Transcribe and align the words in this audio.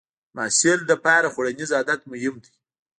د 0.03 0.03
محصل 0.35 0.79
لپاره 0.91 1.27
خوړنیز 1.33 1.69
عادت 1.77 1.99
مهم 2.11 2.35
دی. 2.43 2.53